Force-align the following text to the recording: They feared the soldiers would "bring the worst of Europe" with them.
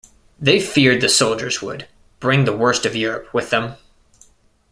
They 0.39 0.59
feared 0.59 0.99
the 0.99 1.07
soldiers 1.09 1.61
would 1.61 1.87
"bring 2.19 2.45
the 2.45 2.57
worst 2.57 2.87
of 2.87 2.95
Europe" 2.95 3.31
with 3.35 3.51
them. 3.51 3.75